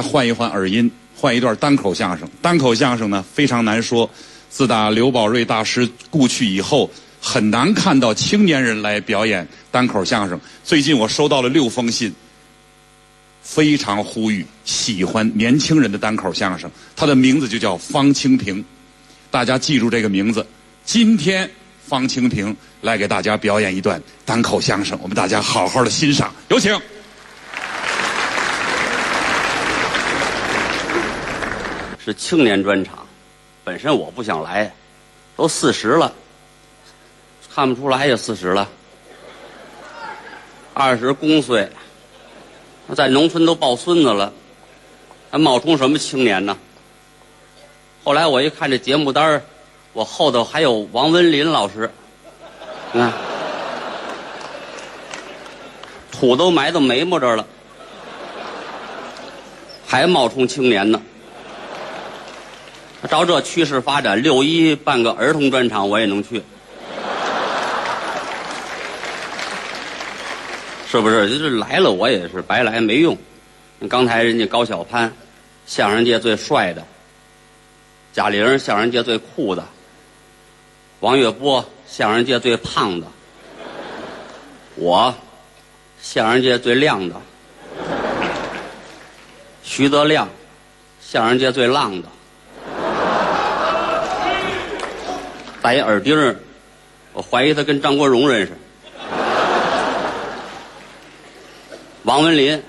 [0.00, 2.28] 换一换耳音，换一段单口相声。
[2.40, 4.08] 单口相声呢非常难说，
[4.48, 10.40] 自打刘宝瑞大师故去以后，很难看到青年人来表演单口相声。
[10.64, 12.12] 最近我收到了六封信，
[13.42, 16.70] 非常呼吁喜欢年轻人的单口相声。
[16.96, 18.64] 他的名字就叫方清平，
[19.30, 20.46] 大家记住这个名字。
[20.84, 21.48] 今天
[21.86, 26.76] 方清平来给大家表演一段单口相声，我们大家好好的欣赏，有请。
[32.10, 33.06] 是青年专场，
[33.62, 34.74] 本身我不想来，
[35.36, 36.12] 都四十了，
[37.54, 38.68] 看不出来也四十了，
[40.74, 41.70] 二十公岁，
[42.96, 44.32] 在农村都抱孙子了，
[45.30, 46.58] 还冒充什么青年呢？
[48.02, 49.40] 后来我一看这节目单
[49.92, 51.88] 我后头还有王文林老师，
[52.90, 53.12] 你看，
[56.10, 57.46] 土都埋到眉毛这儿了，
[59.86, 61.00] 还冒充青年呢。
[63.08, 66.36] 照这趋势发展，六一办个儿童专场我也能去，
[70.86, 71.30] 是不是？
[71.30, 73.16] 就是来了我也是白来没用。
[73.88, 75.10] 刚才人家高晓攀，
[75.66, 76.82] 相声界最帅的；
[78.12, 79.62] 贾玲，相声界最酷的；
[81.00, 83.06] 王月波，相声界最胖的；
[84.74, 85.14] 我，
[86.02, 87.14] 相声界最亮的；
[89.62, 90.28] 徐德亮，
[91.00, 92.08] 相声界最浪的。
[95.62, 96.36] 戴一耳钉儿，
[97.12, 98.52] 我怀疑他跟张国荣认识。
[102.04, 102.62] 王文林，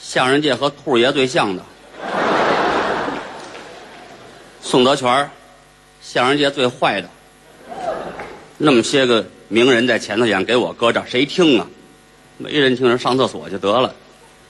[0.00, 1.62] 相声界和兔爷最像的。
[4.62, 5.30] 宋德全，
[6.00, 7.08] 相声界最坏的。
[8.56, 11.66] 那么些个名人在前头演，给我搁这，谁听啊？
[12.38, 13.94] 没人听，人上厕所去得了。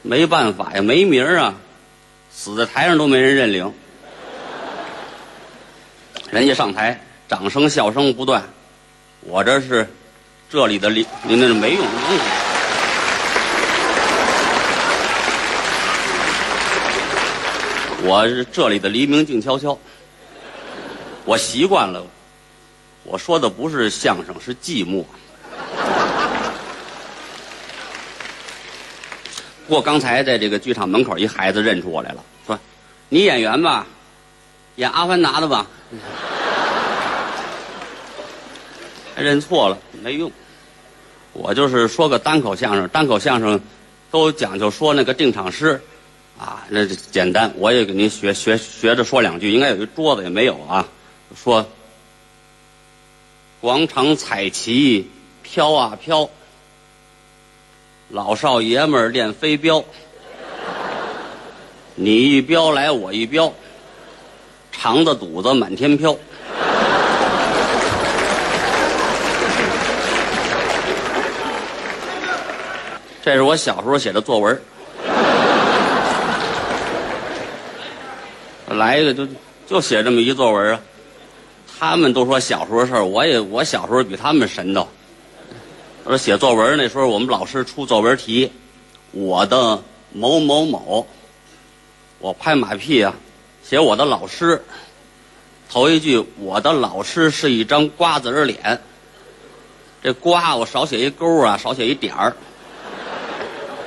[0.02, 1.54] 没办法呀，没名儿啊，
[2.30, 3.72] 死在台上都没人认领。
[6.30, 7.00] 人家上台。
[7.28, 8.42] 掌声笑声不断，
[9.20, 9.88] 我这是
[10.48, 11.84] 这里的黎，您那是没用。
[18.04, 19.76] 我是这里的黎明静悄悄，
[21.24, 22.00] 我习惯了。
[23.02, 25.04] 我说的不是相声，是寂寞。
[29.66, 32.56] 不过刚才在这个剧场门口，一孩子认出我来了，说
[33.10, 33.84] ：“你演员吧，
[34.76, 35.66] 演《阿凡达》的吧？”
[39.16, 40.30] 还认错了，没用。
[41.32, 43.58] 我就是说个单口相声，单口相声
[44.10, 45.80] 都讲究说那个定场诗，
[46.38, 47.50] 啊，那简单。
[47.56, 50.86] 我也给您学学学着说两句，应该有一桌子也没有啊。
[51.34, 51.66] 说
[53.62, 55.10] 广场彩旗
[55.42, 56.28] 飘啊飘，
[58.10, 59.82] 老少爷们儿练飞镖，
[61.94, 63.50] 你一镖来我一镖，
[64.72, 66.14] 肠子肚子满天飘。
[73.26, 74.62] 这是我小时候写的作文
[78.68, 79.26] 来一个就
[79.66, 80.80] 就写这么一作文啊。
[81.76, 84.86] 他们都说小时候的事儿，我也我小时候比他们神叨。
[86.04, 88.52] 我说写作文那时候，我们老师出作文题，
[89.10, 89.82] 我的
[90.12, 91.04] 某某某，
[92.20, 93.12] 我拍马屁啊，
[93.64, 94.62] 写我的老师。
[95.68, 98.80] 头一句，我的老师是一张瓜子脸。
[100.00, 102.36] 这瓜我少写一勾啊，少写一点儿。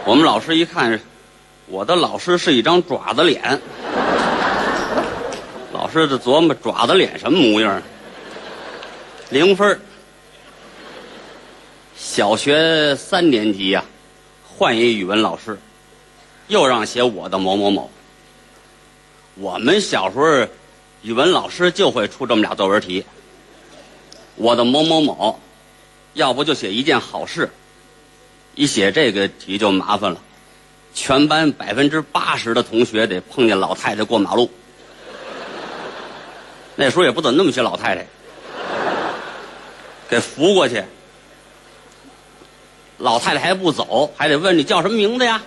[0.10, 1.00] 我们老师一看，
[1.68, 3.62] 我的老师是一张爪子脸。
[5.72, 7.80] 老师就琢磨爪子脸什么模样？
[9.30, 9.80] 零分
[11.96, 13.86] 小学三年级呀，
[14.44, 15.56] 换一语文老师，
[16.48, 17.88] 又让写我的某某某。
[19.36, 20.48] 我们小时候，
[21.04, 23.06] 语文老师就会出这么俩作文题。
[24.38, 25.40] 我的某某某，
[26.16, 27.48] 要不就写一件好事。
[28.56, 30.20] 一写这个题就麻烦了，
[30.94, 34.50] 全班百分之八十的同学得碰见老太太过马路。
[36.76, 38.06] 那时候也不怎么那么些老太太，
[40.10, 40.84] 给扶过去。
[42.98, 45.42] 老太太还不走，还得问你叫什么名字呀？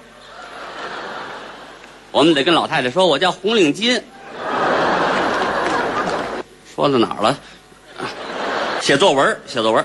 [2.11, 4.01] 我们得跟老太太说，我叫红领巾。
[6.75, 7.39] 说到哪儿了？
[8.81, 9.85] 写作文，写作文。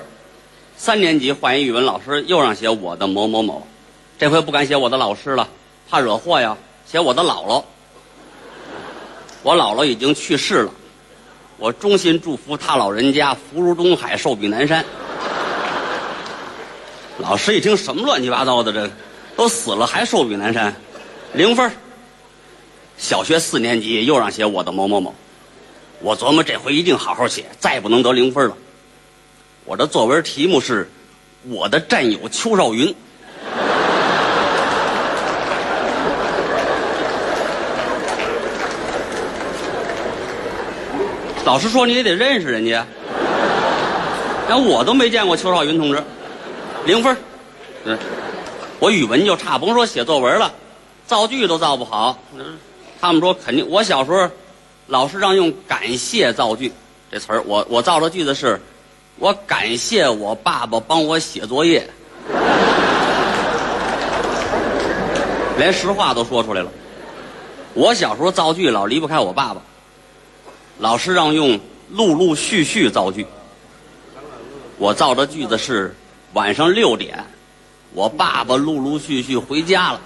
[0.78, 3.66] 三年级换一语文老师，又让写我的某某某，
[4.16, 5.48] 这回不敢写我的老师了，
[5.90, 6.56] 怕惹祸呀。
[6.86, 7.62] 写我的姥姥，
[9.42, 10.70] 我姥姥已经去世了，
[11.58, 14.82] 我衷心祝福他老人家福如东海，寿比南山。
[17.18, 18.88] 老师一听什么乱七八糟的，这
[19.36, 20.74] 都死了还寿比南山，
[21.34, 21.70] 零分
[22.96, 25.14] 小学四年级又让写我的某某某，
[26.00, 28.56] 我琢磨这回一定好好写，再不能得零分了。
[29.68, 30.82] 我的作文题目是
[31.52, 32.88] 《我的战友邱少云》。
[41.44, 42.86] 老师说你也得认识人家，
[44.46, 46.02] 连我都没见过邱少云同志，
[46.86, 47.14] 零分。
[48.78, 50.50] 我语文就差，甭说写作文了，
[51.06, 52.18] 造句都造不好。
[52.98, 54.30] 他们说肯定，我小时候
[54.86, 56.72] 老师让用感谢造句
[57.12, 58.58] 这词儿，我我造的句子是，
[59.18, 61.88] 我感谢我爸爸帮我写作业，
[65.58, 66.70] 连实话都说出来了。
[67.74, 69.60] 我小时候造句老离不开我爸爸。
[70.78, 71.58] 老师让用
[71.90, 73.26] 陆陆续续造句，
[74.76, 75.96] 我造的句子是
[76.34, 77.24] 晚上六点，
[77.92, 80.00] 我爸爸陆陆续续回家了。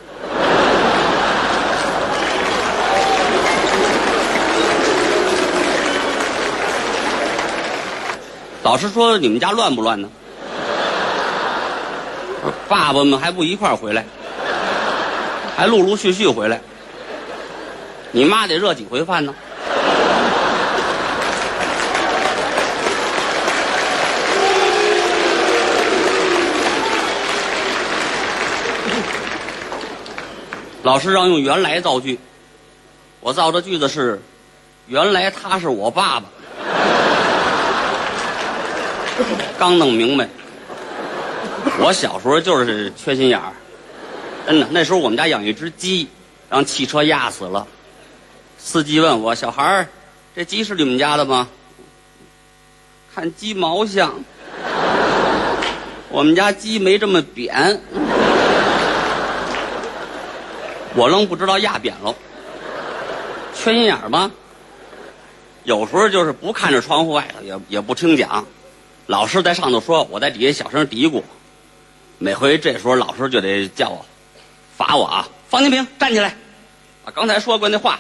[8.73, 10.09] 老师说你们家乱不乱呢？
[12.71, 14.03] 爸爸们还不一块儿回来，
[15.55, 16.59] 还陆陆续续回来。
[18.13, 19.35] 你妈得热几回饭呢？
[30.83, 32.19] 老师让用原来造句，
[33.21, 34.23] 我造的句子是：
[34.87, 36.25] 原来他是我爸爸。
[39.59, 40.29] 刚弄明白，
[41.79, 43.53] 我小时候就是缺心眼儿，
[44.47, 44.67] 真的。
[44.71, 46.09] 那时候我们家养一只鸡，
[46.51, 47.67] 让汽车压死了。
[48.59, 49.89] 司机问我：“小孩儿，
[50.35, 51.49] 这鸡是你们家的吗？”
[53.15, 54.15] 看鸡毛像，
[56.09, 57.81] 我们家鸡没这么扁。
[60.95, 62.15] 我愣不知道压扁了，
[63.55, 64.31] 缺心眼儿吗？
[65.65, 68.45] 有时候就是不看着窗户外头，也也不听讲，
[69.07, 71.23] 老师在上头说，我在底下小声嘀咕。
[72.19, 74.07] 每回这时候老师就得叫我，
[74.77, 75.29] 罚我啊！
[75.49, 76.37] 方清平站起来，
[77.05, 77.99] 把刚才说过那话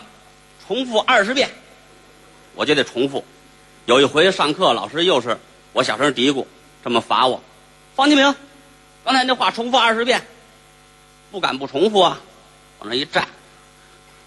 [0.64, 1.50] 重复二十遍，
[2.54, 3.24] 我就得重复。
[3.86, 5.36] 有一回上课，老师又是
[5.72, 6.46] 我小声嘀咕，
[6.84, 7.42] 这么罚我。
[7.96, 8.34] 方清平，
[9.04, 10.22] 刚才那话重复二十遍，
[11.32, 12.20] 不敢不重复啊。
[12.78, 13.26] 往那一站，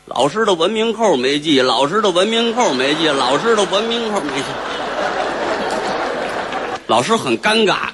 [0.05, 4.43] 老师的文明扣没系，老师的文明扣没系，老师的文明扣没系。
[6.87, 7.89] 老师很尴尬，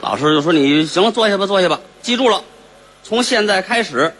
[0.00, 1.80] 老师就说：“你行了，坐下吧，坐下吧。
[2.02, 2.42] 记住了，
[3.04, 4.12] 从现在开始，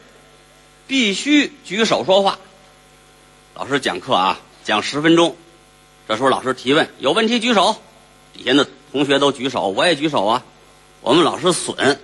[0.87, 2.39] 必须举手说话。”
[3.55, 5.35] 老师讲课啊，讲十分钟。
[6.07, 7.77] 这时候老师提问，有问题举手。
[8.33, 10.45] 底下的同学都举手，我也举手啊。
[11.01, 11.99] 我们老师损，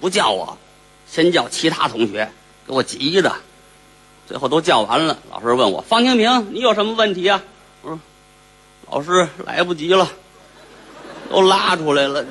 [0.00, 0.58] 不叫我。
[1.10, 2.30] 先叫其他同学，
[2.66, 3.34] 给我急的，
[4.28, 5.18] 最后都叫完了。
[5.30, 7.42] 老师问我：“方清平，你有什么问题啊？”
[7.82, 8.00] 我说
[8.90, 10.10] ：“老师，来不及了，
[11.30, 12.24] 都拉出来了。”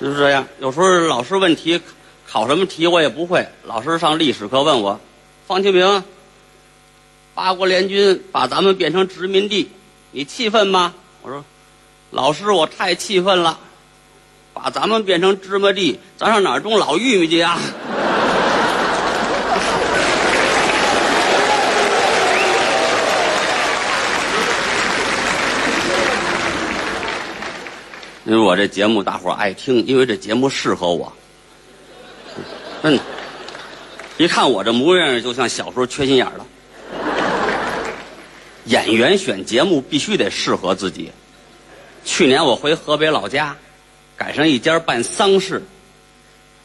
[0.00, 0.46] 就是这样。
[0.60, 1.80] 有时候老师问题，
[2.26, 3.46] 考什么题我也不会。
[3.64, 4.98] 老师上历史课问我
[5.46, 6.04] ：“方清平，
[7.34, 9.70] 八国联军把咱们变成殖民地，
[10.10, 11.44] 你气愤吗？”我说
[12.10, 13.58] ：“老师，我太气愤了。”
[14.52, 17.56] 把咱们变成芝麻地，咱上哪儿种老玉米去啊？
[28.30, 31.12] 因为我这节目大伙儿爱听，因为这节目适合我。
[32.82, 32.96] 嗯，
[34.18, 36.46] 一看我这模样，就像小时候缺心眼儿了。
[38.66, 41.10] 演员选节目必须得适合自己。
[42.04, 43.56] 去年我回河北老家。
[44.16, 45.60] 赶上一家办丧事，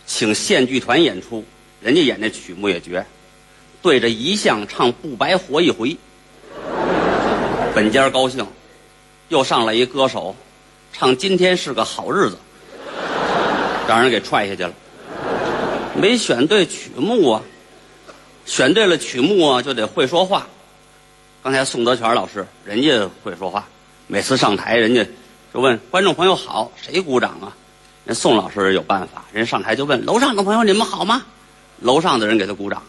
[0.06, 1.44] 请县剧团演出，
[1.82, 3.04] 人家演那曲目也绝，
[3.82, 5.90] 对着遗像唱《不白活一回》。
[7.74, 8.46] 本家高兴，
[9.30, 10.36] 又上来一歌手，
[10.98, 12.38] 唱《今天是个好日子》，
[13.86, 14.74] 让人给踹下去了。
[15.94, 17.42] 没选对曲目啊，
[18.46, 20.48] 选对了曲目啊，就得会说话。
[21.44, 23.68] 刚才宋德全老师，人家会说话，
[24.08, 25.06] 每次上台人家。
[25.54, 27.52] 就问观众朋友好，谁鼓掌啊？
[28.06, 31.24] 人宋老师有办法，人上台就问楼上的朋友你们好吗？
[31.82, 32.82] 楼上的人给他鼓掌。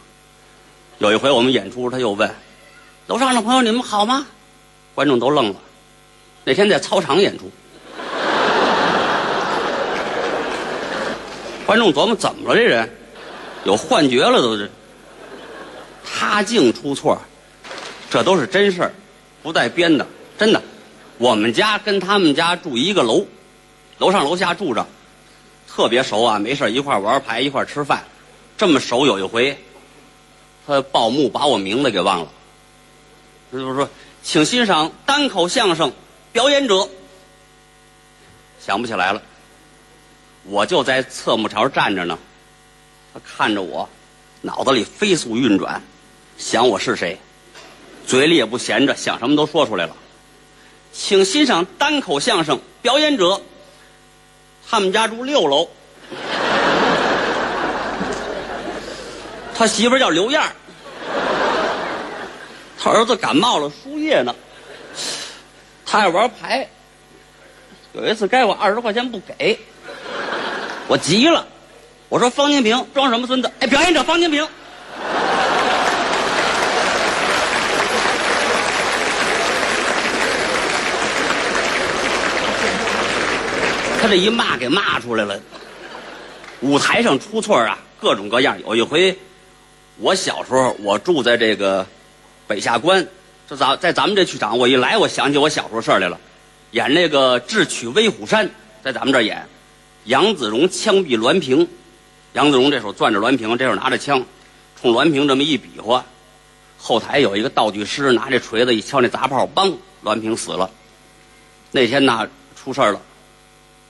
[0.99, 2.33] 有一回我们演出，他又问
[3.09, 4.25] 楼上的朋友你们好吗？
[4.95, 5.57] 观众都愣了。
[6.45, 7.51] 那天在操场演出，
[11.67, 12.89] 观众琢磨怎么了这人，
[13.65, 14.71] 有幻觉了都是。
[16.05, 17.21] 他净出错，
[18.09, 18.93] 这都是真事儿，
[19.43, 20.07] 不带编的，
[20.39, 20.63] 真的。
[21.19, 23.27] 我们家跟他们家住一个楼，
[23.99, 24.87] 楼上楼下住着，
[25.69, 28.05] 特别熟啊，没事一块玩牌，一块吃饭，
[28.57, 29.05] 这么熟。
[29.05, 29.59] 有一回，
[30.67, 32.29] 他报幕把我名字给忘了，
[33.51, 33.89] 他就说，
[34.23, 35.93] 请欣赏单口相声
[36.33, 36.89] 表演者，
[38.61, 39.21] 想不起来了。
[40.49, 42.19] 我就在侧幕朝站着呢，
[43.13, 43.89] 他看着我，
[44.43, 45.83] 脑子里飞速运转，
[46.39, 47.19] 想我是谁，
[48.07, 49.97] 嘴里也不闲着，想什么都说出来了。
[50.93, 53.41] 请欣赏单口相声表演者。
[54.69, 55.69] 他们家住六楼，
[59.55, 60.43] 他媳妇叫刘燕，
[62.77, 64.35] 他儿子感冒了输液呢，
[65.85, 66.69] 他爱玩牌，
[67.93, 69.57] 有一次该我二十块钱不给，
[70.89, 71.45] 我急了，
[72.09, 73.51] 我说方金平装什么孙子？
[73.59, 74.47] 哎，表演者方金平。
[84.01, 85.37] 他这一骂给骂出来了，
[86.61, 88.57] 舞台上出错啊，各种各样。
[88.61, 89.19] 有一回，
[89.97, 91.85] 我小时候我住在这个
[92.47, 93.05] 北下关，
[93.49, 96.17] 这咱在咱们这剧场，我一来我想起我小时候事儿来了，
[96.71, 98.49] 演那个智取威虎山，
[98.85, 99.45] 在咱们这儿演，
[100.07, 101.69] 杨子荣枪毙栾平，
[102.33, 104.25] 杨子荣这手攥着栾平，这手拿着枪，
[104.81, 106.05] 冲栾平这么一比划，
[106.79, 110.71] 后台有一个道具师拿这锤子一敲那砸炮，梆，栾平死了。
[111.73, 113.01] 那天呢出事儿了。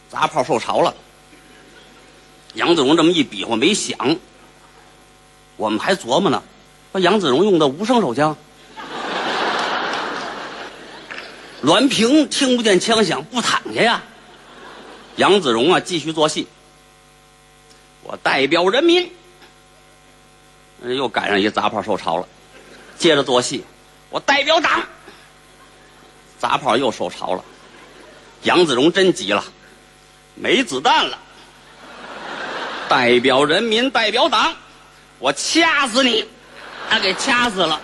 [0.08, 0.94] 砸炮受潮了，
[2.54, 4.16] 杨子荣这么一比划没响，
[5.56, 6.40] 我们还琢磨呢，
[6.92, 8.36] 说杨子荣用的无声手枪，
[11.60, 14.00] 栾平听不见枪响不躺下呀，
[15.16, 16.46] 杨子荣啊继续做戏，
[18.02, 19.10] 我代表人民，
[20.82, 22.28] 又赶上一杂炮受潮了，
[22.98, 23.64] 接着做戏，
[24.10, 24.82] 我代表党，
[26.38, 27.44] 杂炮又受潮了，
[28.42, 29.44] 杨子荣真急了。
[30.38, 31.18] 没子弹了，
[32.90, 34.54] 代表人民，代表党，
[35.18, 36.26] 我掐死你！
[36.90, 37.80] 他给掐死了。